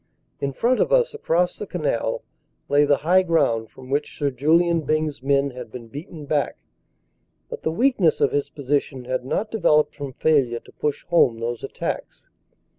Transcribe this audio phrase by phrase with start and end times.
[0.39, 2.23] In front of us, across the canal,
[2.69, 6.57] lay the high ground from which Sir Julian Byng s men had been beaten back.
[7.49, 11.63] But the weakness of his position had not developed from failure to push home those
[11.63, 12.29] attacks.